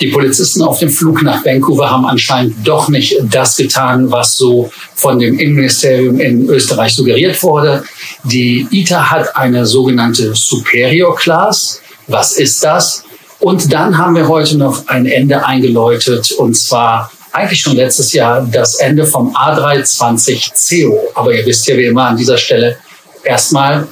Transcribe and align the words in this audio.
Die 0.00 0.08
Polizisten 0.08 0.62
auf 0.62 0.78
dem 0.78 0.88
Flug 0.88 1.22
nach 1.22 1.44
Vancouver 1.44 1.90
haben 1.90 2.06
anscheinend 2.06 2.66
doch 2.66 2.88
nicht 2.88 3.18
das 3.30 3.56
getan, 3.56 4.10
was 4.10 4.36
so 4.36 4.70
von 4.94 5.18
dem 5.18 5.38
Innenministerium 5.38 6.18
in 6.18 6.48
Österreich 6.48 6.94
suggeriert 6.94 7.42
wurde. 7.42 7.84
Die 8.24 8.66
ITA 8.70 9.10
hat 9.10 9.36
eine 9.36 9.66
sogenannte 9.66 10.34
Superior 10.34 11.14
Class. 11.16 11.82
Was 12.06 12.32
ist 12.32 12.64
das? 12.64 13.04
Und 13.40 13.70
dann 13.72 13.98
haben 13.98 14.14
wir 14.14 14.26
heute 14.26 14.56
noch 14.56 14.88
ein 14.88 15.04
Ende 15.04 15.44
eingeläutet 15.44 16.32
und 16.32 16.54
zwar 16.54 17.10
eigentlich 17.32 17.60
schon 17.60 17.76
letztes 17.76 18.12
Jahr 18.14 18.46
das 18.50 18.76
Ende 18.76 19.04
vom 19.04 19.36
A320 19.36 20.86
CO. 20.86 21.10
Aber 21.14 21.34
ihr 21.34 21.44
wisst 21.44 21.66
ja 21.66 21.76
wie 21.76 21.84
immer 21.84 22.06
an 22.06 22.16
dieser 22.16 22.38
Stelle 22.38 22.78
erstmal 23.22 23.86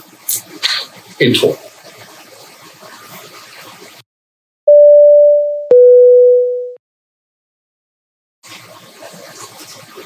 Intro. 1.19 1.57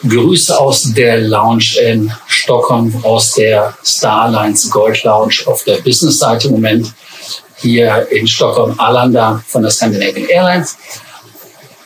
Grüße 0.08 0.58
aus 0.58 0.92
der 0.94 1.20
Lounge 1.20 1.76
in 1.80 2.12
Stockholm, 2.26 2.92
aus 3.04 3.34
der 3.34 3.74
Starlines 3.84 4.68
Gold 4.70 5.02
Lounge 5.04 5.42
auf 5.46 5.62
der 5.64 5.76
Business-Seite 5.76 6.48
im 6.48 6.54
Moment 6.54 6.92
hier 7.56 8.08
in 8.10 8.26
Stockholm 8.26 8.74
Arlanda 8.78 9.42
von 9.46 9.62
der 9.62 9.70
Scandinavian 9.70 10.28
Airlines. 10.28 10.76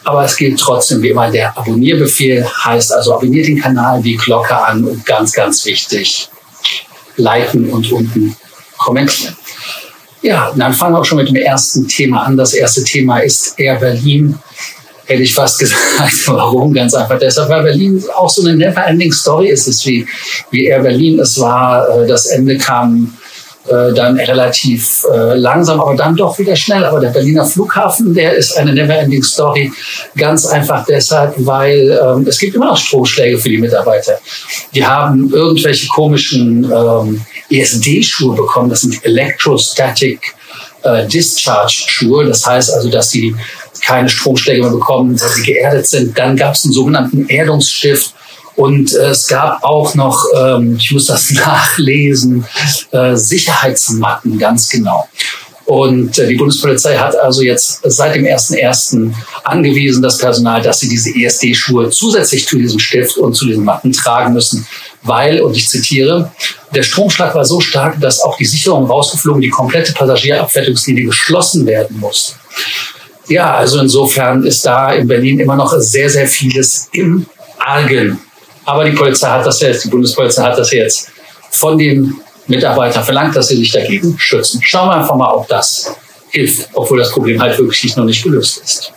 Aber 0.04 0.24
es 0.24 0.36
gilt 0.36 0.58
trotzdem 0.58 1.02
wie 1.02 1.10
immer 1.10 1.30
der 1.30 1.56
Abonnierbefehl, 1.58 2.46
heißt 2.64 2.92
also 2.92 3.14
abonniert 3.14 3.48
den 3.48 3.60
Kanal, 3.60 4.00
die 4.00 4.16
Glocke 4.16 4.56
an 4.56 4.84
und 4.84 5.04
ganz, 5.04 5.32
ganz 5.32 5.64
wichtig, 5.66 6.30
liken 7.16 7.70
und 7.70 7.90
unten 7.92 8.36
kommentieren. 8.78 9.36
Ja, 10.22 10.52
dann 10.56 10.72
fangen 10.72 10.94
wir 10.94 11.00
auch 11.00 11.04
schon 11.04 11.18
mit 11.18 11.28
dem 11.28 11.36
ersten 11.36 11.86
Thema 11.86 12.22
an. 12.22 12.36
Das 12.36 12.54
erste 12.54 12.82
Thema 12.82 13.18
ist 13.18 13.58
Air 13.58 13.76
Berlin 13.76 14.38
hätte 15.06 15.22
ich 15.22 15.32
fast 15.34 15.58
gesagt. 15.58 16.26
Warum? 16.26 16.72
Ganz 16.72 16.94
einfach 16.94 17.18
deshalb, 17.18 17.48
weil 17.48 17.62
Berlin 17.62 18.02
auch 18.14 18.30
so 18.30 18.42
eine 18.42 18.56
never-ending 18.56 19.12
Story 19.12 19.48
ist. 19.48 19.66
Es 19.66 19.84
wie, 19.86 20.06
wie 20.50 20.66
Air 20.66 20.80
Berlin 20.80 21.18
es 21.20 21.40
war. 21.40 21.88
Äh, 21.88 22.06
das 22.06 22.26
Ende 22.26 22.58
kam 22.58 23.16
äh, 23.68 23.92
dann 23.94 24.16
relativ 24.16 25.04
äh, 25.12 25.34
langsam, 25.34 25.80
aber 25.80 25.96
dann 25.96 26.14
doch 26.14 26.38
wieder 26.38 26.54
schnell. 26.54 26.84
Aber 26.84 27.00
der 27.00 27.10
Berliner 27.10 27.44
Flughafen, 27.44 28.14
der 28.14 28.34
ist 28.34 28.56
eine 28.56 28.72
never-ending 28.72 29.22
Story. 29.22 29.72
Ganz 30.16 30.46
einfach 30.46 30.84
deshalb, 30.86 31.34
weil 31.38 31.98
ähm, 32.02 32.26
es 32.28 32.38
gibt 32.38 32.54
immer 32.54 32.66
noch 32.66 32.76
Stromschläge 32.76 33.38
für 33.38 33.48
die 33.48 33.58
Mitarbeiter. 33.58 34.18
Die 34.74 34.84
haben 34.84 35.32
irgendwelche 35.32 35.88
komischen 35.88 36.64
ähm, 36.64 37.24
ESD-Schuhe 37.50 38.36
bekommen. 38.36 38.70
Das 38.70 38.82
sind 38.82 39.04
Electrostatic 39.04 40.34
Discharge-Schuhe. 41.12 42.26
Das 42.26 42.46
heißt 42.46 42.72
also, 42.72 42.88
dass 42.88 43.10
sie 43.10 43.34
keine 43.86 44.08
Stromschläge 44.08 44.62
mehr 44.62 44.70
bekommen, 44.70 45.20
weil 45.20 45.28
sie 45.30 45.42
geerdet 45.42 45.86
sind. 45.86 46.18
Dann 46.18 46.36
gab 46.36 46.54
es 46.54 46.64
einen 46.64 46.72
sogenannten 46.72 47.28
Erdungsstift. 47.28 48.14
Und 48.56 48.94
äh, 48.94 49.10
es 49.10 49.26
gab 49.26 49.62
auch 49.62 49.94
noch, 49.94 50.24
ähm, 50.34 50.76
ich 50.78 50.90
muss 50.90 51.06
das 51.06 51.30
nachlesen, 51.32 52.44
äh, 52.90 53.14
Sicherheitsmatten, 53.14 54.38
ganz 54.38 54.68
genau. 54.68 55.06
Und 55.66 56.16
äh, 56.18 56.28
die 56.28 56.36
Bundespolizei 56.36 56.96
hat 56.96 57.16
also 57.16 57.42
jetzt 57.42 57.80
seit 57.84 58.14
dem 58.14 58.24
1.1. 58.24 59.12
angewiesen, 59.44 60.00
das 60.00 60.16
Personal, 60.16 60.62
dass 60.62 60.80
sie 60.80 60.88
diese 60.88 61.10
ESD-Schuhe 61.10 61.90
zusätzlich 61.90 62.46
zu 62.46 62.56
diesem 62.56 62.78
Stift 62.78 63.18
und 63.18 63.34
zu 63.34 63.46
diesen 63.46 63.64
Matten 63.64 63.92
tragen 63.92 64.32
müssen, 64.32 64.66
weil, 65.02 65.40
und 65.40 65.56
ich 65.56 65.68
zitiere, 65.68 66.32
der 66.74 66.82
Stromschlag 66.82 67.34
war 67.34 67.44
so 67.44 67.60
stark, 67.60 68.00
dass 68.00 68.20
auch 68.20 68.36
die 68.36 68.44
Sicherung 68.44 68.86
rausgeflogen, 68.86 69.42
die 69.42 69.50
komplette 69.50 69.92
Passagierabfertigungslinie 69.92 71.06
geschlossen 71.06 71.66
werden 71.66 71.98
musste. 71.98 72.34
Ja, 73.28 73.56
also 73.56 73.80
insofern 73.80 74.44
ist 74.44 74.64
da 74.64 74.92
in 74.92 75.08
Berlin 75.08 75.40
immer 75.40 75.56
noch 75.56 75.72
sehr, 75.78 76.08
sehr 76.08 76.26
vieles 76.26 76.88
im 76.92 77.26
Argen. 77.58 78.20
Aber 78.64 78.84
die 78.84 78.92
Polizei 78.92 79.28
hat 79.28 79.46
das 79.46 79.60
jetzt, 79.60 79.84
die 79.84 79.88
Bundespolizei 79.88 80.42
hat 80.42 80.58
das 80.58 80.70
jetzt 80.72 81.08
von 81.50 81.76
den 81.78 82.20
Mitarbeitern 82.46 83.04
verlangt, 83.04 83.34
dass 83.34 83.48
sie 83.48 83.56
sich 83.56 83.72
dagegen 83.72 84.16
schützen. 84.18 84.60
Schauen 84.62 84.88
wir 84.88 84.96
einfach 84.96 85.16
mal, 85.16 85.32
ob 85.32 85.48
das 85.48 85.96
hilft, 86.30 86.68
obwohl 86.74 86.98
das 86.98 87.10
Problem 87.10 87.40
halt 87.40 87.58
wirklich 87.58 87.96
noch 87.96 88.04
nicht 88.04 88.22
gelöst 88.22 88.58
ist. 88.62 88.92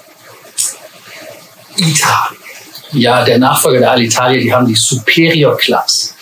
ITA. 1.78 2.30
Ja, 2.92 3.24
der 3.24 3.38
Nachfolger 3.38 3.80
der 3.80 3.92
Alitalia, 3.92 4.42
die 4.42 4.54
haben 4.54 4.68
die 4.68 4.76
Superior 4.76 5.56
Class. 5.58 6.14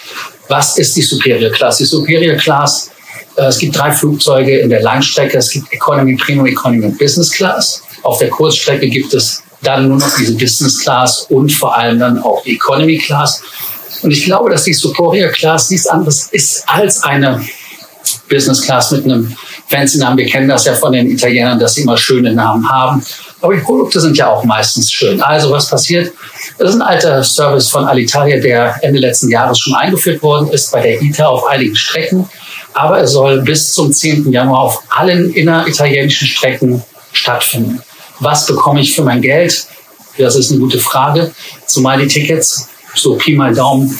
Was 0.49 0.77
ist 0.77 0.95
die 0.95 1.01
Superior 1.01 1.51
Class? 1.51 1.77
Die 1.77 1.85
Superior 1.85 2.35
Class, 2.35 2.91
äh, 3.35 3.45
es 3.45 3.57
gibt 3.57 3.77
drei 3.77 3.91
Flugzeuge 3.91 4.59
in 4.59 4.69
der 4.69 4.81
Langstrecke. 4.81 5.37
Es 5.37 5.49
gibt 5.49 5.71
Economy, 5.71 6.15
Premium 6.15 6.45
Economy 6.45 6.85
und 6.85 6.97
Business 6.97 7.31
Class. 7.31 7.83
Auf 8.03 8.19
der 8.19 8.29
Kurzstrecke 8.29 8.87
gibt 8.89 9.13
es 9.13 9.43
dann 9.61 9.87
nur 9.87 9.97
noch 9.97 10.15
diese 10.15 10.33
Business 10.33 10.79
Class 10.79 11.25
und 11.29 11.51
vor 11.51 11.75
allem 11.75 11.99
dann 11.99 12.19
auch 12.19 12.43
die 12.43 12.55
Economy 12.55 12.97
Class. 12.97 13.41
Und 14.01 14.11
ich 14.11 14.25
glaube, 14.25 14.49
dass 14.49 14.63
die 14.63 14.73
Superior 14.73 15.31
Class 15.31 15.69
nichts 15.69 15.87
anderes 15.87 16.27
ist 16.31 16.63
als 16.67 17.03
eine 17.03 17.41
Business 18.29 18.61
Class 18.61 18.91
mit 18.91 19.05
einem 19.05 19.35
fancy 19.69 19.97
Namen. 19.97 20.17
Wir 20.17 20.27
kennen 20.27 20.47
das 20.47 20.65
ja 20.65 20.73
von 20.73 20.93
den 20.93 21.09
Italienern, 21.09 21.59
dass 21.59 21.73
sie 21.73 21.81
immer 21.81 21.97
schöne 21.97 22.33
Namen 22.33 22.69
haben. 22.69 23.03
Aber 23.41 23.53
die 23.53 23.61
Produkte 23.61 23.99
sind 23.99 24.17
ja 24.17 24.29
auch 24.29 24.43
meistens 24.43 24.91
schön. 24.91 25.21
Also 25.21 25.51
was 25.51 25.69
passiert? 25.69 26.13
Das 26.57 26.69
ist 26.69 26.75
ein 26.75 26.81
alter 26.81 27.23
Service 27.23 27.69
von 27.69 27.85
Alitalia, 27.85 28.39
der 28.39 28.75
Ende 28.81 28.99
letzten 28.99 29.29
Jahres 29.29 29.59
schon 29.59 29.75
eingeführt 29.75 30.21
worden 30.23 30.49
ist 30.49 30.71
bei 30.71 30.81
der 30.81 31.01
ITA 31.01 31.27
auf 31.27 31.45
einigen 31.45 31.75
Strecken. 31.75 32.29
Aber 32.73 32.99
er 32.99 33.07
soll 33.07 33.41
bis 33.41 33.73
zum 33.73 33.91
10. 33.91 34.31
Januar 34.31 34.59
auf 34.59 34.83
allen 34.89 35.31
inneritalienischen 35.33 36.27
Strecken 36.27 36.83
stattfinden 37.11 37.81
was 38.19 38.45
bekomme 38.45 38.81
ich 38.81 38.93
für 38.93 39.03
mein 39.03 39.21
Geld? 39.21 39.67
Das 40.17 40.35
ist 40.35 40.51
eine 40.51 40.59
gute 40.59 40.79
Frage. 40.79 41.31
Zumal 41.65 41.99
die 41.99 42.07
Tickets, 42.07 42.67
so 42.95 43.15
Pi 43.15 43.35
mal 43.35 43.53
Daumen, 43.53 43.99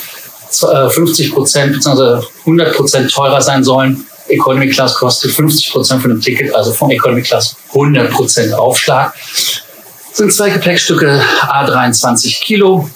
50 0.49 1.27
äh, 1.27 1.31
Prozent 1.31 1.73
bzw. 1.73 2.25
100 2.41 2.75
Prozent 2.75 3.11
teurer 3.11 3.41
sein 3.41 3.63
sollen. 3.63 4.05
Economy 4.29 4.69
Class 4.69 4.95
kostet 4.95 5.31
50 5.31 5.71
Prozent 5.71 6.01
von 6.01 6.11
dem 6.11 6.21
Ticket, 6.21 6.53
also 6.53 6.71
vom 6.73 6.89
Economy 6.89 7.21
Class 7.21 7.55
100 7.69 8.11
Prozent 8.11 8.53
Aufschlag. 8.53 9.13
Das 9.13 10.17
sind 10.17 10.33
zwei 10.33 10.49
Gepäckstücke, 10.49 11.21
A23 11.41 12.41
Kilo. 12.41 12.89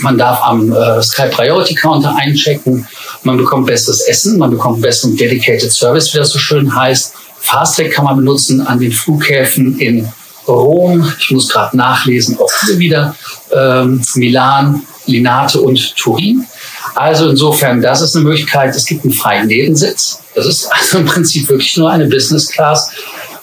Man 0.00 0.18
darf 0.18 0.42
am 0.42 0.72
äh, 0.72 1.02
Sky 1.02 1.28
Priority 1.30 1.74
Counter 1.74 2.14
einchecken. 2.18 2.86
Man 3.22 3.36
bekommt 3.38 3.66
besseres 3.66 4.00
Essen, 4.02 4.38
man 4.38 4.50
bekommt 4.50 4.82
besseren 4.82 5.16
Dedicated 5.16 5.72
Service, 5.72 6.12
wie 6.12 6.18
das 6.18 6.30
so 6.30 6.38
schön 6.38 6.74
heißt. 6.74 7.14
Fasttrack 7.40 7.92
kann 7.92 8.04
man 8.04 8.16
benutzen 8.16 8.66
an 8.66 8.80
den 8.80 8.92
Flughäfen 8.92 9.78
in 9.78 10.08
Rom, 10.46 11.12
ich 11.18 11.30
muss 11.30 11.48
gerade 11.48 11.76
nachlesen, 11.76 12.38
auch 12.38 12.50
hier 12.64 12.78
wieder 12.78 13.16
ähm, 13.52 14.02
Milan, 14.14 14.82
Linate 15.06 15.60
und 15.60 15.96
Turin. 15.96 16.46
Also 16.94 17.28
insofern, 17.28 17.82
das 17.82 18.00
ist 18.00 18.16
eine 18.16 18.24
Möglichkeit. 18.24 18.74
Es 18.74 18.86
gibt 18.86 19.04
einen 19.04 19.12
freien 19.12 19.46
Nebensitz. 19.46 20.20
Das 20.34 20.46
ist 20.46 20.66
also 20.72 20.98
im 20.98 21.06
Prinzip 21.06 21.48
wirklich 21.48 21.76
nur 21.76 21.90
eine 21.90 22.06
Business 22.06 22.48
Class, 22.48 22.90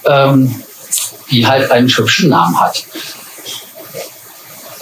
ähm, 0.05 0.53
die 1.29 1.45
halt 1.45 1.71
einen 1.71 1.89
hübschen 1.89 2.29
Namen 2.29 2.59
hat. 2.59 2.83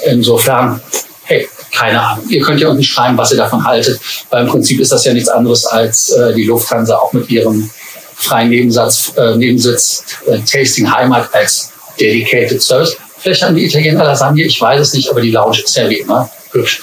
Insofern, 0.06 0.82
hey, 1.24 1.48
keine 1.72 2.02
Ahnung. 2.02 2.26
Ihr 2.30 2.42
könnt 2.42 2.60
ja 2.60 2.70
unten 2.70 2.84
schreiben, 2.84 3.18
was 3.18 3.32
ihr 3.32 3.38
davon 3.38 3.64
haltet, 3.64 4.00
weil 4.30 4.44
im 4.44 4.50
Prinzip 4.50 4.80
ist 4.80 4.92
das 4.92 5.06
ja 5.06 5.14
nichts 5.14 5.30
anderes 5.30 5.66
als 5.66 6.10
äh, 6.10 6.34
die 6.34 6.44
Lufthansa 6.44 6.96
auch 6.96 7.14
mit 7.14 7.30
ihrem 7.30 7.70
freien 8.16 8.50
Nebensatz, 8.50 9.14
äh, 9.18 9.36
Nebensitz 9.36 10.04
äh, 10.28 10.40
Tasting 10.40 10.92
Heimat 10.92 11.34
als 11.34 11.71
Dedicated 12.00 12.62
Service. 12.62 12.96
Vielleicht 13.20 13.44
haben 13.44 13.56
die 13.56 13.66
Italiener 13.66 14.04
Lasagne, 14.04 14.44
ich 14.44 14.60
weiß 14.60 14.82
es 14.82 14.94
nicht, 14.94 15.10
aber 15.10 15.22
die 15.22 15.32
Lounge 15.32 15.62
ist 15.64 15.76
ja 15.76 15.88
wie 15.90 16.00
immer 16.00 16.30
hübsch. 16.52 16.82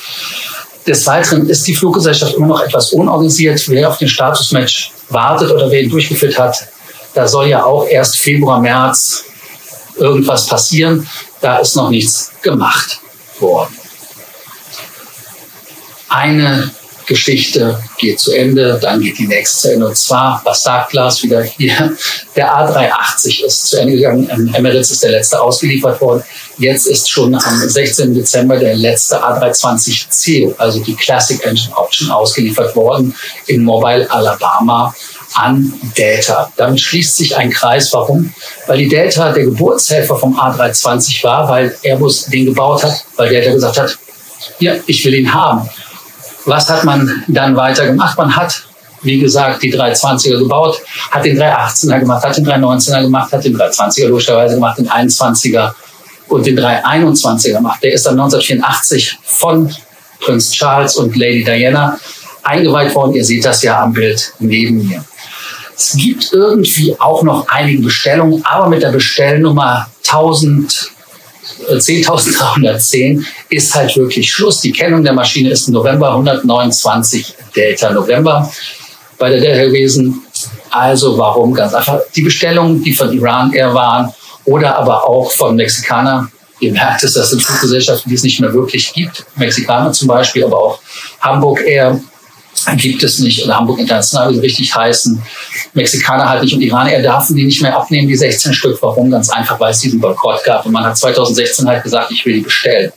Des 0.86 1.06
Weiteren 1.06 1.48
ist 1.48 1.66
die 1.66 1.74
Fluggesellschaft 1.74 2.34
immer 2.34 2.46
noch 2.46 2.62
etwas 2.62 2.92
unorganisiert. 2.92 3.60
Wer 3.68 3.88
auf 3.88 3.98
den 3.98 4.08
Statusmatch 4.08 4.92
wartet 5.10 5.50
oder 5.50 5.70
wer 5.70 5.82
ihn 5.82 5.90
durchgeführt 5.90 6.38
hat, 6.38 6.68
da 7.14 7.26
soll 7.26 7.48
ja 7.48 7.64
auch 7.64 7.86
erst 7.86 8.18
Februar, 8.18 8.60
März 8.60 9.24
irgendwas 9.96 10.46
passieren. 10.46 11.06
Da 11.40 11.58
ist 11.58 11.76
noch 11.76 11.90
nichts 11.90 12.30
gemacht 12.42 13.00
worden. 13.40 13.76
Eine 16.08 16.70
Geschichte 17.08 17.82
geht 17.96 18.20
zu 18.20 18.32
Ende, 18.32 18.78
dann 18.80 19.00
geht 19.00 19.18
die 19.18 19.26
nächste 19.26 19.58
zu 19.58 19.72
Ende. 19.72 19.88
Und 19.88 19.96
zwar, 19.96 20.40
was 20.44 20.62
sagt 20.62 20.90
Glas 20.90 21.22
wieder 21.22 21.42
hier? 21.42 21.96
Der 22.36 22.54
A380 22.54 23.44
ist 23.44 23.66
zu 23.66 23.80
Ende 23.80 23.94
gegangen. 23.94 24.28
Emirates 24.54 24.90
ist 24.90 25.02
der 25.02 25.12
letzte 25.12 25.40
ausgeliefert 25.40 26.00
worden. 26.00 26.22
Jetzt 26.58 26.86
ist 26.86 27.10
schon 27.10 27.34
am 27.34 27.68
16. 27.68 28.14
Dezember 28.14 28.58
der 28.58 28.74
letzte 28.74 29.16
A320C, 29.16 30.54
also 30.58 30.80
die 30.80 30.94
Classic 30.94 31.42
Engine 31.44 31.74
Option, 31.76 32.10
ausgeliefert 32.10 32.76
worden 32.76 33.14
in 33.46 33.64
Mobile, 33.64 34.08
Alabama 34.10 34.94
an 35.34 35.72
Delta. 35.96 36.52
Damit 36.56 36.80
schließt 36.80 37.16
sich 37.16 37.36
ein 37.36 37.50
Kreis. 37.50 37.92
Warum? 37.92 38.32
Weil 38.66 38.78
die 38.78 38.88
Delta 38.88 39.32
der 39.32 39.44
Geburtshelfer 39.44 40.16
vom 40.16 40.38
A320 40.38 41.22
war, 41.24 41.48
weil 41.48 41.76
Airbus 41.82 42.26
den 42.26 42.46
gebaut 42.46 42.84
hat, 42.84 43.04
weil 43.16 43.30
Delta 43.30 43.52
gesagt 43.52 43.78
hat, 43.78 43.98
ja, 44.58 44.74
ich 44.86 45.04
will 45.04 45.14
ihn 45.14 45.32
haben. 45.32 45.68
Was 46.48 46.68
hat 46.68 46.84
man 46.84 47.24
dann 47.28 47.56
weiter 47.56 47.86
gemacht? 47.86 48.16
Man 48.16 48.34
hat, 48.34 48.62
wie 49.02 49.18
gesagt, 49.18 49.62
die 49.62 49.74
320er 49.74 50.38
gebaut, 50.38 50.80
hat 51.10 51.24
den 51.24 51.38
318er 51.38 52.00
gemacht, 52.00 52.24
hat 52.24 52.36
den 52.36 52.46
319er 52.46 53.02
gemacht, 53.02 53.32
hat 53.32 53.44
den 53.44 53.56
320er 53.56 54.08
logischerweise 54.08 54.54
gemacht, 54.54 54.78
den 54.78 54.88
21er 54.88 55.72
und 56.28 56.46
den 56.46 56.58
321er 56.58 57.60
macht. 57.60 57.82
Der 57.82 57.92
ist 57.92 58.06
dann 58.06 58.14
1984 58.14 59.18
von 59.24 59.70
Prinz 60.20 60.50
Charles 60.52 60.96
und 60.96 61.14
Lady 61.16 61.44
Diana 61.44 61.98
eingeweiht 62.42 62.94
worden. 62.94 63.14
Ihr 63.14 63.24
seht 63.24 63.44
das 63.44 63.62
ja 63.62 63.82
am 63.82 63.92
Bild 63.92 64.32
neben 64.38 64.86
mir. 64.86 65.04
Es 65.76 65.92
gibt 65.92 66.32
irgendwie 66.32 66.96
auch 66.98 67.22
noch 67.22 67.46
einige 67.48 67.82
Bestellungen, 67.82 68.44
aber 68.44 68.68
mit 68.68 68.82
der 68.82 68.90
Bestellnummer 68.90 69.88
1000 70.06 70.90
10.310 71.68 73.20
äh, 73.20 73.24
ist 73.48 73.74
halt 73.74 73.96
wirklich 73.96 74.30
Schluss. 74.30 74.60
Die 74.60 74.72
Kennung 74.72 75.02
der 75.02 75.12
Maschine 75.12 75.50
ist 75.50 75.68
November 75.68 76.10
129 76.10 77.34
Delta 77.54 77.92
November 77.92 78.50
bei 79.18 79.30
der 79.30 79.40
Delta 79.40 79.64
gewesen. 79.64 80.22
Also 80.70 81.16
warum? 81.18 81.54
Ganz 81.54 81.74
einfach 81.74 82.00
die 82.14 82.22
Bestellungen, 82.22 82.82
die 82.82 82.94
von 82.94 83.12
Iran 83.12 83.52
Air 83.52 83.74
waren 83.74 84.12
oder 84.44 84.76
aber 84.76 85.08
auch 85.08 85.30
von 85.32 85.56
Mexikanern. 85.56 86.30
Ihr 86.60 86.72
merkt 86.72 87.04
es, 87.04 87.14
das 87.14 87.30
sind 87.30 87.42
Fluggesellschaften, 87.42 88.08
die 88.08 88.16
es 88.16 88.22
nicht 88.22 88.40
mehr 88.40 88.52
wirklich 88.52 88.92
gibt. 88.92 89.24
Mexikaner 89.36 89.92
zum 89.92 90.08
Beispiel, 90.08 90.44
aber 90.44 90.58
auch 90.58 90.80
Hamburg 91.20 91.60
Air 91.64 92.00
gibt 92.76 93.02
es 93.02 93.18
nicht 93.20 93.44
oder 93.44 93.56
Hamburg 93.56 93.78
International, 93.78 94.30
wie 94.30 94.34
sie 94.34 94.40
richtig 94.40 94.74
heißen. 94.74 95.20
Mexikaner 95.74 96.28
halt 96.28 96.42
nicht 96.42 96.54
und 96.54 96.60
Iraner 96.60 97.00
dürfen 97.00 97.36
die 97.36 97.44
nicht 97.44 97.62
mehr 97.62 97.76
abnehmen, 97.76 98.08
die 98.08 98.16
16 98.16 98.52
Stück. 98.52 98.78
Warum? 98.82 99.10
Ganz 99.10 99.30
einfach, 99.30 99.58
weil 99.60 99.70
es 99.70 99.80
diesen 99.80 100.00
Boykott 100.00 100.42
gab. 100.44 100.66
Und 100.66 100.72
man 100.72 100.84
hat 100.84 100.96
2016 100.98 101.66
halt 101.66 101.82
gesagt, 101.82 102.10
ich 102.10 102.24
will 102.26 102.34
die 102.34 102.40
bestellen. 102.40 102.92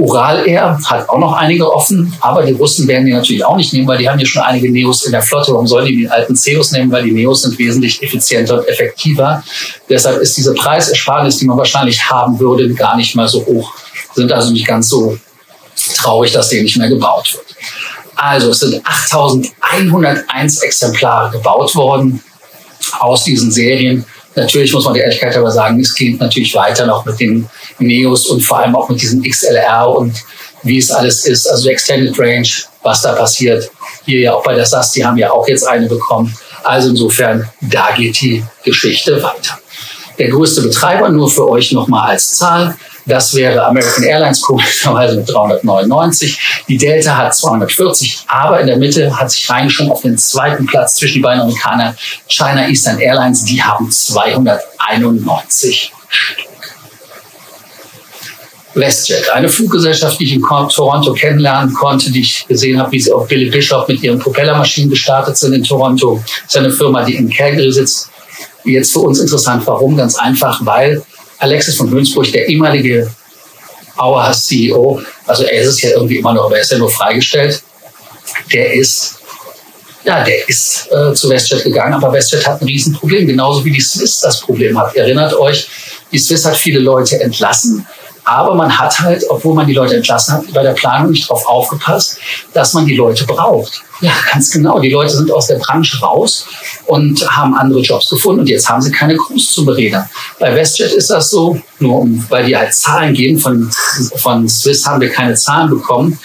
Ural 0.00 0.48
Air 0.48 0.78
hat 0.86 1.08
auch 1.10 1.18
noch 1.18 1.34
einige 1.34 1.70
offen, 1.70 2.12
aber 2.20 2.42
die 2.42 2.52
Russen 2.52 2.88
werden 2.88 3.04
die 3.04 3.12
natürlich 3.12 3.44
auch 3.44 3.56
nicht 3.56 3.72
nehmen, 3.74 3.86
weil 3.86 3.98
die 3.98 4.08
haben 4.08 4.18
ja 4.18 4.24
schon 4.24 4.42
einige 4.42 4.70
Neos 4.70 5.04
in 5.04 5.12
der 5.12 5.20
Flotte. 5.20 5.52
Warum 5.52 5.66
sollen 5.66 5.86
die 5.86 5.96
die 5.96 6.08
alten 6.08 6.34
Ceos 6.34 6.72
nehmen? 6.72 6.90
Weil 6.90 7.04
die 7.04 7.12
Neos 7.12 7.42
sind 7.42 7.58
wesentlich 7.58 8.02
effizienter 8.02 8.60
und 8.60 8.66
effektiver. 8.66 9.44
Deshalb 9.90 10.20
ist 10.22 10.36
diese 10.38 10.54
Preisersparnis, 10.54 11.36
die 11.36 11.44
man 11.44 11.58
wahrscheinlich 11.58 12.02
haben 12.08 12.40
würde, 12.40 12.72
gar 12.72 12.96
nicht 12.96 13.14
mal 13.14 13.28
so 13.28 13.44
hoch. 13.44 13.74
Sind 14.14 14.32
also 14.32 14.50
nicht 14.50 14.66
ganz 14.66 14.88
so 14.88 15.18
traurig, 15.96 16.32
dass 16.32 16.48
die 16.48 16.62
nicht 16.62 16.78
mehr 16.78 16.88
gebaut 16.88 17.34
wird. 17.34 17.56
Also 18.20 18.50
es 18.50 18.60
sind 18.60 18.82
8101 18.84 20.60
Exemplare 20.60 21.30
gebaut 21.30 21.74
worden 21.74 22.22
aus 22.98 23.24
diesen 23.24 23.50
Serien. 23.50 24.04
Natürlich 24.34 24.74
muss 24.74 24.84
man 24.84 24.92
der 24.92 25.04
Ehrlichkeit 25.04 25.34
aber 25.38 25.50
sagen, 25.50 25.80
es 25.80 25.94
geht 25.94 26.20
natürlich 26.20 26.54
weiter 26.54 26.84
noch 26.84 27.06
mit 27.06 27.18
den 27.18 27.48
Neos 27.78 28.26
und 28.26 28.42
vor 28.42 28.58
allem 28.58 28.76
auch 28.76 28.90
mit 28.90 29.00
diesem 29.00 29.22
XLR 29.22 29.88
und 29.88 30.14
wie 30.62 30.76
es 30.76 30.90
alles 30.90 31.24
ist, 31.24 31.46
also 31.46 31.70
Extended 31.70 32.16
Range, 32.18 32.46
was 32.82 33.00
da 33.00 33.14
passiert. 33.14 33.70
Hier 34.04 34.20
ja 34.20 34.34
auch 34.34 34.42
bei 34.42 34.54
der 34.54 34.66
SAS, 34.66 34.92
die 34.92 35.02
haben 35.02 35.16
ja 35.16 35.30
auch 35.30 35.48
jetzt 35.48 35.66
eine 35.66 35.86
bekommen. 35.86 36.36
Also 36.62 36.90
insofern, 36.90 37.48
da 37.62 37.92
geht 37.96 38.20
die 38.20 38.44
Geschichte 38.64 39.22
weiter. 39.22 39.58
Der 40.18 40.28
größte 40.28 40.60
Betreiber, 40.60 41.08
nur 41.08 41.30
für 41.30 41.48
euch 41.48 41.72
nochmal 41.72 42.10
als 42.10 42.34
Zahl, 42.34 42.76
das 43.10 43.34
wäre 43.34 43.66
American 43.66 44.04
Airlines 44.04 44.40
komischerweise 44.40 45.16
mit 45.16 45.28
399. 45.28 46.64
Die 46.68 46.78
Delta 46.78 47.16
hat 47.16 47.34
240, 47.34 48.20
aber 48.28 48.60
in 48.60 48.68
der 48.68 48.76
Mitte 48.76 49.18
hat 49.18 49.30
sich 49.30 49.50
reingeschoben 49.50 49.92
auf 49.92 50.02
den 50.02 50.16
zweiten 50.16 50.66
Platz 50.66 50.94
zwischen 50.94 51.14
die 51.14 51.20
beiden 51.20 51.42
Amerikaner 51.42 51.96
China 52.28 52.68
Eastern 52.68 52.98
Airlines. 52.98 53.44
Die 53.44 53.62
haben 53.62 53.90
291 53.90 55.92
Stück. 56.08 56.50
WestJet, 58.74 59.30
eine 59.30 59.48
Fluggesellschaft, 59.48 60.20
die 60.20 60.24
ich 60.24 60.34
in 60.34 60.42
Toronto 60.42 61.12
kennenlernen 61.12 61.74
konnte, 61.74 62.10
die 62.10 62.20
ich 62.20 62.46
gesehen 62.46 62.78
habe, 62.78 62.92
wie 62.92 63.00
sie 63.00 63.12
auf 63.12 63.26
Billy 63.26 63.50
Bishop 63.50 63.88
mit 63.88 64.02
ihren 64.02 64.18
Propellermaschinen 64.18 64.90
gestartet 64.90 65.36
sind 65.36 65.54
in 65.54 65.64
Toronto. 65.64 66.22
Das 66.44 66.54
ist 66.54 66.56
eine 66.56 66.70
Firma, 66.70 67.02
die 67.02 67.16
in 67.16 67.28
Calgary 67.28 67.72
sitzt. 67.72 68.08
Jetzt 68.64 68.92
für 68.92 69.00
uns 69.00 69.18
interessant. 69.18 69.66
Warum? 69.66 69.96
Ganz 69.96 70.16
einfach, 70.16 70.64
weil 70.64 71.02
Alexis 71.40 71.76
von 71.76 71.90
Hönsburg, 71.90 72.30
der 72.32 72.48
ehemalige 72.48 73.10
Auerhaus 73.96 74.46
CEO, 74.46 75.02
also 75.26 75.44
er 75.44 75.62
ist 75.62 75.68
es 75.68 75.82
ja 75.82 75.90
irgendwie 75.90 76.16
immer 76.16 76.32
noch, 76.32 76.46
aber 76.46 76.56
er 76.56 76.62
ist 76.62 76.70
ja 76.70 76.78
nur 76.78 76.90
freigestellt, 76.90 77.62
der 78.52 78.72
ist 78.72 79.16
ja, 80.04 80.24
der 80.24 80.48
ist 80.48 80.88
äh, 80.90 81.12
zu 81.12 81.28
WestJet 81.28 81.62
gegangen, 81.62 81.92
aber 81.92 82.12
WestJet 82.12 82.46
hat 82.46 82.62
ein 82.62 82.66
Riesenproblem, 82.66 83.26
genauso 83.26 83.62
wie 83.64 83.70
die 83.70 83.82
Swiss 83.82 84.20
das 84.20 84.40
Problem 84.40 84.78
hat. 84.78 84.96
Erinnert 84.96 85.34
euch, 85.34 85.68
die 86.10 86.18
Swiss 86.18 86.44
hat 86.46 86.56
viele 86.56 86.78
Leute 86.80 87.20
entlassen, 87.20 87.86
aber 88.24 88.54
man 88.54 88.78
hat 88.78 89.00
halt, 89.00 89.24
obwohl 89.28 89.54
man 89.54 89.66
die 89.66 89.74
Leute 89.74 89.96
entlassen 89.96 90.34
hat, 90.34 90.52
bei 90.52 90.62
der 90.62 90.72
Planung 90.72 91.10
nicht 91.10 91.28
darauf 91.28 91.46
aufgepasst, 91.46 92.18
dass 92.52 92.74
man 92.74 92.86
die 92.86 92.96
Leute 92.96 93.24
braucht. 93.24 93.82
Ja, 94.00 94.12
ganz 94.32 94.50
genau. 94.50 94.78
Die 94.78 94.90
Leute 94.90 95.14
sind 95.14 95.30
aus 95.30 95.46
der 95.46 95.56
Branche 95.56 96.00
raus 96.00 96.46
und 96.86 97.28
haben 97.30 97.54
andere 97.54 97.80
Jobs 97.80 98.08
gefunden 98.08 98.40
und 98.40 98.48
jetzt 98.48 98.68
haben 98.68 98.80
sie 98.80 98.90
keine 98.90 99.16
Crews 99.16 99.52
zu 99.52 99.64
bereden. 99.64 100.04
Bei 100.38 100.54
WestJet 100.54 100.92
ist 100.92 101.10
das 101.10 101.30
so, 101.30 101.60
nur 101.78 102.06
weil 102.28 102.46
die 102.46 102.56
halt 102.56 102.74
Zahlen 102.74 103.14
geben, 103.14 103.38
von, 103.38 103.70
von 104.16 104.48
Swiss 104.48 104.86
haben 104.86 105.00
wir 105.00 105.10
keine 105.10 105.34
Zahlen 105.34 105.70
bekommen, 105.70 106.18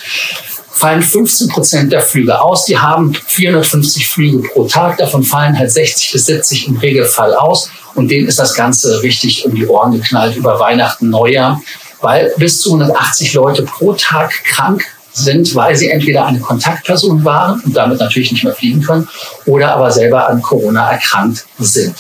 fallen 0.72 1.02
15 1.02 1.48
Prozent 1.48 1.92
der 1.92 2.02
Flüge 2.02 2.40
aus. 2.42 2.66
Die 2.66 2.78
haben 2.78 3.14
450 3.28 4.08
Flüge 4.08 4.48
pro 4.48 4.68
Tag, 4.68 4.98
davon 4.98 5.24
fallen 5.24 5.58
halt 5.58 5.72
60 5.72 6.12
bis 6.12 6.26
70 6.26 6.68
im 6.68 6.78
Regelfall 6.78 7.34
aus 7.34 7.70
und 7.96 8.10
denen 8.10 8.28
ist 8.28 8.40
das 8.40 8.54
Ganze 8.54 9.02
richtig 9.02 9.46
um 9.46 9.56
die 9.56 9.66
Ohren 9.68 9.94
geknallt 9.94 10.36
über 10.36 10.60
Weihnachten, 10.60 11.10
Neujahr, 11.10 11.62
weil 12.06 12.32
bis 12.38 12.62
zu 12.62 12.70
180 12.70 13.34
Leute 13.34 13.64
pro 13.64 13.94
Tag 13.94 14.32
krank 14.44 14.86
sind, 15.12 15.56
weil 15.56 15.76
sie 15.76 15.90
entweder 15.90 16.28
eine 16.28 16.40
Kontaktperson 16.40 17.26
waren 17.26 17.60
und 17.62 17.76
damit 17.76 18.00
natürlich 18.00 18.32
nicht 18.32 18.44
mehr 18.44 18.54
fliegen 18.54 18.82
können 18.82 19.08
oder 19.48 19.74
aber 19.74 19.90
selber 19.90 20.30
an 20.30 20.40
Corona 20.42 20.92
erkrankt 20.92 21.46
sind. 21.58 21.96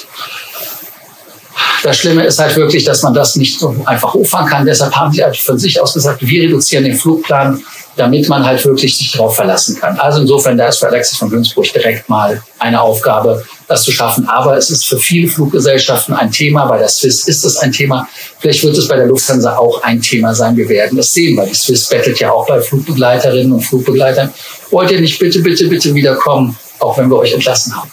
Das 1.81 1.97
Schlimme 1.97 2.23
ist 2.23 2.37
halt 2.37 2.55
wirklich, 2.55 2.83
dass 2.83 3.01
man 3.01 3.15
das 3.15 3.35
nicht 3.35 3.57
so 3.57 3.75
einfach 3.85 4.13
hochfahren 4.13 4.47
kann. 4.47 4.65
Deshalb 4.65 4.95
haben 4.95 5.11
sie 5.11 5.23
halt 5.23 5.37
von 5.37 5.57
sich 5.57 5.81
aus 5.81 5.95
gesagt, 5.95 6.21
wir 6.21 6.43
reduzieren 6.43 6.83
den 6.83 6.97
Flugplan 6.97 7.63
damit 7.95 8.27
man 8.27 8.45
halt 8.45 8.63
wirklich 8.65 8.97
sich 8.97 9.11
darauf 9.11 9.35
verlassen 9.35 9.79
kann. 9.79 9.97
Also 9.99 10.21
insofern, 10.21 10.57
da 10.57 10.67
ist 10.67 10.79
für 10.79 10.87
Alexis 10.87 11.17
von 11.17 11.29
Günzburg 11.29 11.71
direkt 11.71 12.09
mal 12.09 12.41
eine 12.59 12.81
Aufgabe, 12.81 13.43
das 13.67 13.83
zu 13.83 13.91
schaffen. 13.91 14.27
Aber 14.27 14.57
es 14.57 14.69
ist 14.69 14.85
für 14.85 14.97
viele 14.97 15.27
Fluggesellschaften 15.27 16.13
ein 16.13 16.31
Thema. 16.31 16.65
Bei 16.65 16.77
der 16.77 16.87
Swiss 16.87 17.27
ist 17.27 17.43
es 17.43 17.57
ein 17.57 17.71
Thema. 17.71 18.07
Vielleicht 18.39 18.63
wird 18.63 18.77
es 18.77 18.87
bei 18.87 18.95
der 18.95 19.07
Lufthansa 19.07 19.57
auch 19.57 19.81
ein 19.83 20.01
Thema 20.01 20.33
sein. 20.33 20.55
Wir 20.55 20.69
werden 20.69 20.97
es 20.99 21.13
sehen, 21.13 21.37
weil 21.37 21.47
die 21.47 21.55
Swiss 21.55 21.87
bettelt 21.87 22.19
ja 22.19 22.31
auch 22.31 22.47
bei 22.47 22.61
Flugbegleiterinnen 22.61 23.51
und 23.51 23.61
Flugbegleitern. 23.61 24.33
Wollt 24.71 24.91
ihr 24.91 25.01
nicht 25.01 25.19
bitte, 25.19 25.39
bitte, 25.39 25.67
bitte 25.67 25.93
wiederkommen, 25.93 26.57
auch 26.79 26.97
wenn 26.97 27.09
wir 27.09 27.17
euch 27.17 27.33
entlassen 27.33 27.75
haben? 27.75 27.91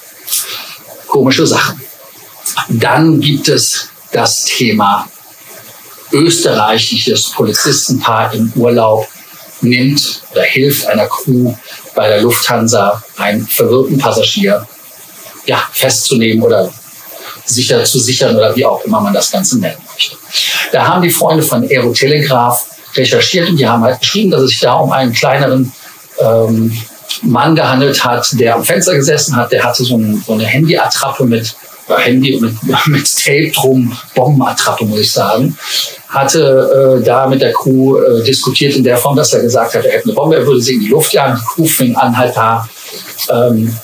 Komische 1.06 1.46
Sachen. 1.46 1.80
Dann 2.68 3.20
gibt 3.20 3.48
es 3.48 3.88
das 4.12 4.44
Thema 4.44 5.08
österreichisches 6.12 7.30
Polizistenpaar 7.30 8.34
im 8.34 8.52
Urlaub 8.54 9.08
nimmt 9.62 10.22
oder 10.32 10.42
hilft 10.42 10.86
einer 10.86 11.06
Crew 11.06 11.54
bei 11.94 12.08
der 12.08 12.20
Lufthansa 12.22 13.02
einen 13.16 13.46
verwirrten 13.46 13.98
Passagier 13.98 14.66
ja, 15.46 15.62
festzunehmen 15.72 16.42
oder 16.42 16.72
sicher 17.44 17.82
zu 17.84 17.98
sichern 17.98 18.36
oder 18.36 18.54
wie 18.54 18.64
auch 18.64 18.84
immer 18.84 19.00
man 19.00 19.14
das 19.14 19.30
Ganze 19.30 19.58
nennen 19.58 19.78
möchte. 19.92 20.16
Da 20.70 20.86
haben 20.86 21.02
die 21.02 21.10
Freunde 21.10 21.42
von 21.42 21.64
Aerotelegraph 21.64 22.66
recherchiert 22.94 23.48
und 23.48 23.56
die 23.56 23.66
haben 23.66 23.82
halt 23.82 24.00
geschrieben, 24.00 24.30
dass 24.30 24.42
es 24.42 24.50
sich 24.50 24.60
da 24.60 24.74
um 24.74 24.92
einen 24.92 25.12
kleineren 25.12 25.72
ähm, 26.20 26.76
Mann 27.22 27.54
gehandelt 27.54 28.04
hat, 28.04 28.28
der 28.32 28.54
am 28.56 28.64
Fenster 28.64 28.94
gesessen 28.94 29.36
hat. 29.36 29.52
Der 29.52 29.64
hatte 29.64 29.84
so, 29.84 29.96
ein, 29.96 30.22
so 30.26 30.32
eine 30.32 30.44
Handyattrappe 30.44 31.24
mit 31.24 31.54
Handy 31.88 32.38
mit, 32.40 32.54
mit 32.86 33.16
Tape 33.16 33.50
drum, 33.54 33.96
Bombenattrappe, 34.14 34.84
muss 34.84 35.00
ich 35.00 35.12
sagen, 35.12 35.56
hatte 36.08 37.00
äh, 37.00 37.04
da 37.04 37.26
mit 37.26 37.40
der 37.40 37.52
Crew 37.52 37.98
äh, 37.98 38.22
diskutiert 38.22 38.76
in 38.76 38.84
der 38.84 38.96
Form, 38.96 39.16
dass 39.16 39.32
er 39.32 39.42
gesagt 39.42 39.74
hat, 39.74 39.84
er 39.84 39.92
hätte 39.92 40.04
eine 40.04 40.14
Bombe, 40.14 40.36
er 40.36 40.46
würde 40.46 40.60
sie 40.60 40.74
in 40.74 40.80
die 40.80 40.88
Luft 40.88 41.12
jagen. 41.12 41.38
Die 41.38 41.44
Crew 41.54 41.66
fing 41.66 41.96
an, 41.96 42.16
halt 42.16 42.36
da 42.36 42.68
ähm, 43.30 43.74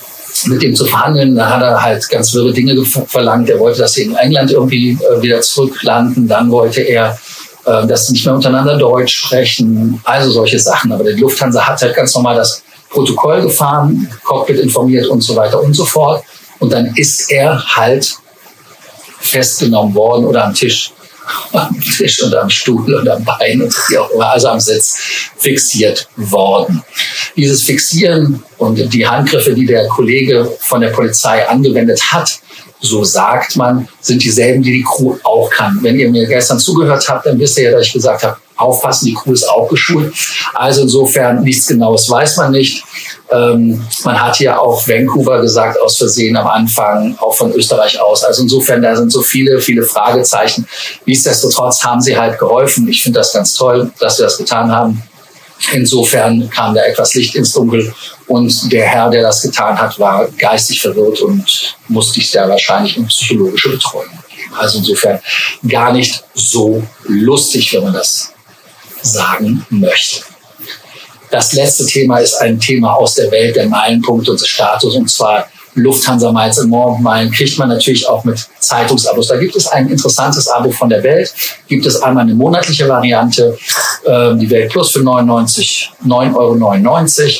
mit 0.47 0.61
dem 0.61 0.75
zu 0.75 0.85
verhandeln. 0.85 1.35
Da 1.35 1.49
hat 1.49 1.61
er 1.61 1.81
halt 1.81 2.07
ganz 2.09 2.33
wirre 2.33 2.53
Dinge 2.53 2.83
verlangt. 2.85 3.49
Er 3.49 3.59
wollte, 3.59 3.79
dass 3.79 3.93
sie 3.93 4.03
in 4.03 4.15
England 4.15 4.51
irgendwie 4.51 4.91
äh, 4.91 5.21
wieder 5.21 5.41
zurücklanden. 5.41 6.27
Dann 6.27 6.51
wollte 6.51 6.81
er, 6.81 7.17
äh, 7.65 7.85
dass 7.87 8.07
sie 8.07 8.13
nicht 8.13 8.25
mehr 8.25 8.35
untereinander 8.35 8.77
Deutsch 8.77 9.15
sprechen. 9.15 9.99
Also 10.03 10.31
solche 10.31 10.59
Sachen. 10.59 10.91
Aber 10.91 11.03
die 11.03 11.19
Lufthansa 11.19 11.65
hat 11.65 11.81
halt 11.81 11.95
ganz 11.95 12.13
normal 12.15 12.35
das 12.35 12.63
Protokoll 12.89 13.41
gefahren, 13.41 14.09
Cockpit 14.23 14.59
informiert 14.59 15.07
und 15.07 15.21
so 15.21 15.35
weiter 15.35 15.61
und 15.61 15.73
so 15.73 15.85
fort. 15.85 16.23
Und 16.59 16.73
dann 16.73 16.87
ist 16.95 17.31
er 17.31 17.63
halt 17.75 18.17
festgenommen 19.19 19.93
worden 19.93 20.25
oder 20.25 20.45
am 20.45 20.53
Tisch, 20.53 20.91
am 21.53 21.79
Tisch 21.79 22.21
und 22.23 22.35
am 22.35 22.49
Stuhl 22.49 22.93
und 22.93 23.09
am 23.09 23.23
Bein 23.23 23.61
und 23.61 23.73
wie 23.89 23.97
auch 23.97 24.09
immer, 24.11 24.31
also 24.31 24.49
am 24.49 24.59
Sitz 24.59 24.97
fixiert 25.37 26.07
worden. 26.15 26.83
Dieses 27.35 27.63
Fixieren 27.63 28.43
und 28.57 28.93
die 28.93 29.07
Handgriffe, 29.07 29.53
die 29.53 29.65
der 29.65 29.87
Kollege 29.87 30.51
von 30.59 30.81
der 30.81 30.89
Polizei 30.89 31.47
angewendet 31.47 32.01
hat, 32.11 32.39
so 32.81 33.03
sagt 33.03 33.55
man, 33.55 33.87
sind 33.99 34.23
dieselben, 34.23 34.63
die 34.63 34.71
die 34.71 34.83
Crew 34.83 35.17
auch 35.23 35.49
kann. 35.49 35.79
Wenn 35.81 35.99
ihr 35.99 36.09
mir 36.09 36.25
gestern 36.27 36.59
zugehört 36.59 37.07
habt, 37.09 37.25
dann 37.25 37.37
wisst 37.37 37.57
ihr 37.57 37.65
ja, 37.65 37.71
dass 37.71 37.87
ich 37.87 37.93
gesagt 37.93 38.23
habe, 38.23 38.37
aufpassen, 38.55 39.05
die 39.07 39.13
Crew 39.13 39.33
ist 39.33 39.47
auch 39.47 39.67
geschult. 39.69 40.13
Also 40.53 40.81
insofern 40.81 41.43
nichts 41.43 41.67
Genaues 41.67 42.09
weiß 42.09 42.37
man 42.37 42.51
nicht. 42.51 42.83
Ähm, 43.31 43.85
man 44.03 44.21
hat 44.21 44.37
hier 44.37 44.59
auch 44.59 44.87
Vancouver 44.87 45.41
gesagt, 45.41 45.79
aus 45.79 45.97
Versehen 45.97 46.35
am 46.35 46.47
Anfang, 46.47 47.15
auch 47.19 47.35
von 47.35 47.51
Österreich 47.53 47.99
aus. 48.01 48.23
Also 48.23 48.43
insofern, 48.43 48.81
da 48.81 48.95
sind 48.95 49.11
so 49.11 49.21
viele, 49.21 49.59
viele 49.59 49.83
Fragezeichen. 49.83 50.67
Nichtsdestotrotz 51.05 51.83
haben 51.83 52.01
sie 52.01 52.17
halt 52.17 52.39
geholfen. 52.39 52.87
Ich 52.87 53.03
finde 53.03 53.19
das 53.19 53.33
ganz 53.33 53.53
toll, 53.53 53.91
dass 53.99 54.17
sie 54.17 54.23
das 54.23 54.37
getan 54.37 54.71
haben. 54.71 55.03
Insofern 55.73 56.49
kam 56.49 56.73
da 56.73 56.81
etwas 56.83 57.13
Licht 57.13 57.35
ins 57.35 57.51
Dunkel 57.51 57.93
und 58.27 58.71
der 58.71 58.85
Herr, 58.85 59.09
der 59.09 59.23
das 59.23 59.41
getan 59.41 59.77
hat, 59.77 59.99
war 59.99 60.27
geistig 60.37 60.81
verwirrt 60.81 61.19
und 61.21 61.75
musste 61.87 62.13
sich 62.13 62.31
da 62.31 62.47
wahrscheinlich 62.47 62.97
in 62.97 63.05
psychologische 63.07 63.69
Betreuung 63.69 64.09
geben. 64.29 64.53
Also 64.57 64.77
insofern 64.79 65.19
gar 65.67 65.91
nicht 65.91 66.23
so 66.33 66.81
lustig, 67.03 67.73
wenn 67.73 67.83
man 67.83 67.93
das 67.93 68.31
sagen 69.01 69.65
möchte. 69.69 70.23
Das 71.31 71.53
letzte 71.53 71.85
Thema 71.85 72.19
ist 72.19 72.35
ein 72.35 72.59
Thema 72.59 72.93
aus 72.93 73.15
der 73.15 73.29
Welt 73.31 73.55
der 73.55 73.67
Meilenpunkte 73.67 74.31
und 74.31 74.41
des 74.41 74.47
Status, 74.47 74.95
und 74.95 75.09
zwar 75.09 75.47
Lufthansa 75.75 76.31
Miles 76.31 76.59
und 76.59 76.69
More 76.69 76.99
Meilen 76.99 77.31
kriegt 77.31 77.57
man 77.57 77.69
natürlich 77.69 78.07
auch 78.07 78.23
mit 78.23 78.47
Zeitungsabos. 78.59 79.27
Da 79.27 79.37
gibt 79.37 79.55
es 79.55 79.67
ein 79.67 79.87
interessantes 79.87 80.47
Abo 80.47 80.71
von 80.71 80.89
der 80.89 81.03
Welt. 81.03 81.33
Gibt 81.67 81.85
es 81.85 82.01
einmal 82.01 82.23
eine 82.23 82.33
monatliche 82.33 82.87
Variante, 82.87 83.57
äh, 84.03 84.35
die 84.35 84.49
Welt 84.49 84.71
Plus 84.71 84.91
für 84.91 85.01
99, 85.01 85.91
9,99 86.05 86.35
Euro 86.35 87.39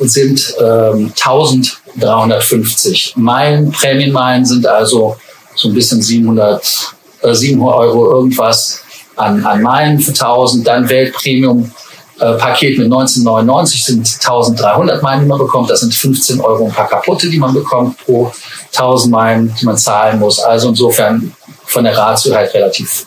sind 0.00 0.54
ähm, 0.58 1.12
1350 1.20 3.14
Meilen. 3.16 3.70
Prämienmeilen 3.72 4.46
sind 4.46 4.66
also 4.66 5.16
so 5.54 5.68
ein 5.68 5.74
bisschen 5.74 6.00
700, 6.00 6.94
äh, 7.22 7.34
7 7.34 7.60
Euro 7.62 8.10
irgendwas 8.12 8.80
an, 9.16 9.44
an 9.44 9.60
Meilen 9.62 10.00
für 10.00 10.12
1000. 10.12 10.66
Dann 10.66 10.88
Weltpremium 10.88 11.70
äh, 12.18 12.32
Paket 12.34 12.78
mit 12.78 12.86
1999 12.86 13.84
sind 13.84 13.98
1300 13.98 15.02
Meilen, 15.02 15.22
die 15.22 15.26
man 15.26 15.38
bekommt. 15.38 15.70
Das 15.70 15.80
sind 15.80 15.94
15 15.94 16.40
Euro 16.40 16.66
ein 16.66 16.72
paar 16.72 16.88
kaputte, 16.88 17.28
die 17.28 17.38
man 17.38 17.52
bekommt 17.52 17.98
pro 18.04 18.32
1000 18.74 19.12
Meilen, 19.12 19.54
die 19.60 19.66
man 19.66 19.76
zahlen 19.76 20.18
muss. 20.18 20.38
Also 20.38 20.70
insofern 20.70 21.34
von 21.66 21.84
der 21.84 21.96
Ratio 21.96 22.34
halt 22.34 22.54
relativ 22.54 23.06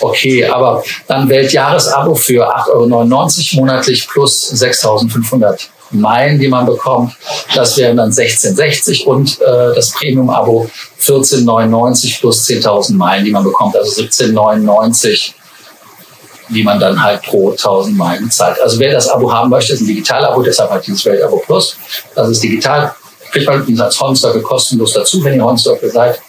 okay. 0.00 0.44
Aber 0.44 0.82
dann 1.06 1.28
Weltjahresabo 1.28 2.14
für 2.14 2.46
8,99 2.46 3.56
Euro 3.56 3.64
monatlich 3.64 4.08
plus 4.08 4.48
6500 4.48 5.70
Meilen, 5.90 6.38
die 6.38 6.48
man 6.48 6.66
bekommt. 6.66 7.14
Das 7.54 7.76
wären 7.76 7.96
dann 7.96 8.10
16,60 8.10 9.04
und 9.04 9.40
äh, 9.40 9.74
das 9.74 9.90
Premium-Abo 9.92 10.70
14,99 11.00 12.20
plus 12.20 12.46
10.000 12.46 12.94
Meilen, 12.94 13.24
die 13.24 13.30
man 13.30 13.44
bekommt. 13.44 13.76
Also 13.76 14.02
17,99 14.02 15.32
die 16.52 16.62
man 16.62 16.78
dann 16.78 17.02
halt 17.02 17.22
pro 17.22 17.50
1000 17.50 17.96
Meilen 17.96 18.30
zahlt. 18.30 18.60
Also 18.60 18.78
wer 18.78 18.92
das 18.92 19.08
Abo 19.08 19.32
haben 19.32 19.50
möchte, 19.50 19.72
ist 19.72 19.80
ein 19.80 19.86
Digital-Abo, 19.86 20.42
deshalb 20.42 20.70
hat 20.70 20.86
dieses 20.86 21.04
Welt-Abo 21.04 21.38
Plus. 21.38 21.76
Das 22.14 22.28
ist 22.28 22.42
digital. 22.42 22.94
Kriegt 23.30 23.46
man 23.46 23.66
wie 23.66 23.72
gesagt 23.72 23.98
Hornsdorfe 23.98 24.42
kostenlos 24.42 24.92
dazu, 24.92 25.24
wenn 25.24 25.34
ihr 25.34 25.44
Hornsdorfe 25.44 25.88
seid. 25.88 26.20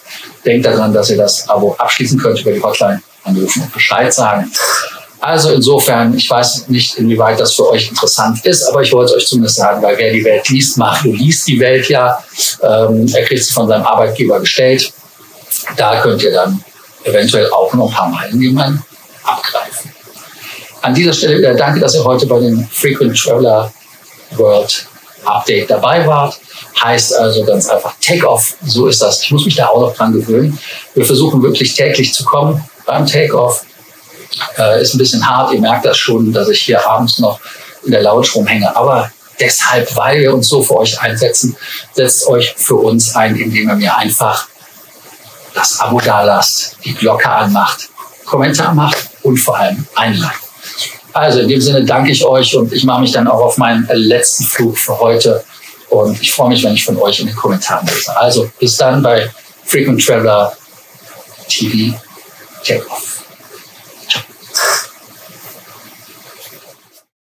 Denkt 0.46 0.66
daran, 0.66 0.94
dass 0.94 1.10
ihr 1.10 1.18
das 1.18 1.48
Abo 1.50 1.76
abschließen 1.78 2.20
könnt 2.20 2.40
über 2.40 2.52
die 2.52 2.62
Hotline, 2.62 3.02
anrufen 3.24 3.64
und 3.64 3.74
Bescheid 3.74 4.14
sagen. 4.14 4.52
Also 5.20 5.52
insofern, 5.52 6.14
ich 6.18 6.30
weiß 6.30 6.68
nicht, 6.68 6.98
inwieweit 6.98 7.40
das 7.40 7.54
für 7.54 7.70
euch 7.70 7.90
interessant 7.90 8.46
ist, 8.46 8.64
aber 8.64 8.82
ich 8.82 8.92
wollte 8.92 9.12
es 9.12 9.18
euch 9.18 9.28
zumindest 9.28 9.56
sagen, 9.56 9.82
weil 9.82 9.98
wer 9.98 10.12
die 10.12 10.24
Welt 10.24 10.50
liest, 10.50 10.78
macht, 10.78 11.06
du 11.06 11.14
liest 11.14 11.48
die 11.48 11.60
Welt 11.62 11.88
ja. 11.88 12.22
Ähm, 12.62 13.08
er 13.14 13.24
kriegt 13.24 13.44
sie 13.44 13.54
von 13.54 13.68
seinem 13.68 13.86
Arbeitgeber 13.86 14.42
gestellt. 14.42 14.92
Da 15.78 16.02
könnt 16.02 16.24
ihr 16.24 16.34
dann 16.34 16.62
eventuell 17.06 17.50
auch 17.52 17.74
noch 17.74 17.88
ein 17.88 17.94
paar 17.94 18.10
Meilen 18.10 18.38
nehmen 18.38 18.84
abgreifen. 19.24 19.73
An 20.84 20.94
dieser 20.94 21.14
Stelle 21.14 21.38
wieder 21.38 21.56
danke, 21.56 21.80
dass 21.80 21.96
ihr 21.96 22.04
heute 22.04 22.26
bei 22.26 22.42
dem 22.42 22.68
Frequent 22.68 23.18
Traveler 23.18 23.72
World 24.32 24.86
Update 25.24 25.70
dabei 25.70 26.06
wart. 26.06 26.38
Heißt 26.84 27.18
also 27.18 27.46
ganz 27.46 27.70
einfach 27.70 27.94
Take-Off. 28.02 28.56
So 28.66 28.88
ist 28.88 29.02
das. 29.02 29.24
Ich 29.24 29.32
muss 29.32 29.46
mich 29.46 29.56
da 29.56 29.68
auch 29.68 29.80
noch 29.80 29.96
dran 29.96 30.12
gewöhnen. 30.12 30.60
Wir 30.94 31.06
versuchen 31.06 31.42
wirklich 31.42 31.74
täglich 31.74 32.14
zu 32.14 32.26
kommen 32.26 32.62
beim 32.86 33.06
Take-Off. 33.06 33.64
Äh, 34.58 34.82
ist 34.82 34.94
ein 34.94 34.98
bisschen 34.98 35.26
hart. 35.26 35.54
Ihr 35.54 35.62
merkt 35.62 35.86
das 35.86 35.98
schon, 35.98 36.34
dass 36.34 36.50
ich 36.50 36.62
hier 36.62 36.86
abends 36.86 37.18
noch 37.18 37.40
in 37.86 37.92
der 37.94 38.04
Lounge 38.04 38.28
rumhänge. 38.36 38.76
Aber 38.76 39.10
deshalb, 39.40 39.96
weil 39.96 40.20
wir 40.20 40.34
uns 40.34 40.50
so 40.50 40.62
für 40.62 40.76
euch 40.76 41.00
einsetzen, 41.00 41.56
setzt 41.94 42.28
euch 42.28 42.56
für 42.58 42.76
uns 42.76 43.16
ein, 43.16 43.38
indem 43.38 43.70
ihr 43.70 43.76
mir 43.76 43.96
einfach 43.96 44.50
das 45.54 45.80
Abo 45.80 46.02
da 46.02 46.24
lasst, 46.24 46.76
die 46.84 46.94
Glocke 46.94 47.30
anmacht, 47.30 47.88
Kommentar 48.26 48.74
macht 48.74 48.98
und 49.22 49.38
vor 49.38 49.58
allem 49.58 49.88
ein 49.96 50.16
Like. 50.16 50.43
Also 51.14 51.40
in 51.40 51.48
dem 51.48 51.62
Sinne 51.62 51.86
danke 51.86 52.12
ich 52.12 52.26
euch 52.26 52.56
und 52.56 52.74
ich 52.74 52.84
mache 52.84 53.02
mich 53.02 53.12
dann 53.12 53.28
auch 53.28 53.40
auf 53.40 53.58
meinen 53.58 53.88
letzten 53.94 54.44
Flug 54.44 54.78
für 54.78 55.00
heute. 55.00 55.44
Und 55.90 56.20
ich 56.22 56.34
freue 56.34 56.50
mich, 56.50 56.64
wenn 56.64 56.74
ich 56.74 56.84
von 56.84 56.98
euch 56.98 57.20
in 57.20 57.28
den 57.28 57.36
Kommentaren 57.36 57.86
lese. 57.86 58.18
Also 58.18 58.50
bis 58.60 58.78
dann 58.78 59.04
bei 59.04 59.30
Frequent 59.64 60.04
Traveler 60.04 60.58
TV. 61.48 61.96
Take 62.64 62.86
off. 62.90 63.23